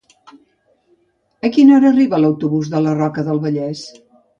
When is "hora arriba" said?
1.77-2.23